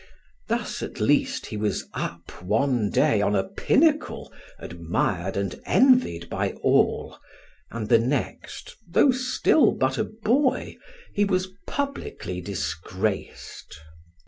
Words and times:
Thus, 0.47 0.81
at 0.81 0.99
least, 0.99 1.45
he 1.45 1.57
was 1.57 1.85
up 1.93 2.41
one 2.41 2.89
day 2.89 3.21
on 3.21 3.35
a 3.35 3.43
pinnacle, 3.43 4.33
admired 4.57 5.37
and 5.37 5.61
envied 5.63 6.27
by 6.27 6.53
all; 6.63 7.19
and 7.69 7.87
the 7.87 7.99
next, 7.99 8.75
though 8.89 9.11
still 9.11 9.71
but 9.73 9.99
a 9.99 10.03
boy, 10.05 10.75
he 11.13 11.23
was 11.23 11.49
publicly 11.67 12.41
disgraced. 12.41 13.79